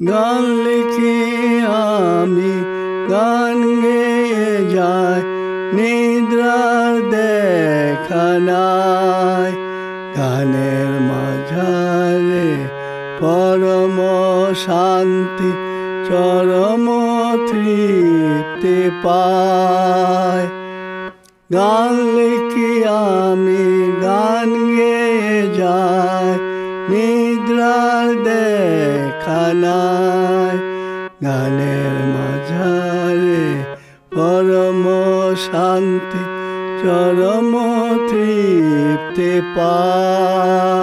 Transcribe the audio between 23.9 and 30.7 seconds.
গান গেয়ে যাই নিদ্রার দেখা নাই